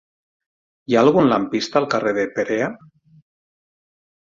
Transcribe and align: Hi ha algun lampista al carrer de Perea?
Hi 0.91 0.97
ha 0.97 1.03
algun 1.05 1.29
lampista 1.33 1.81
al 1.83 1.89
carrer 1.95 2.17
de 2.21 2.27
Perea? 2.41 2.75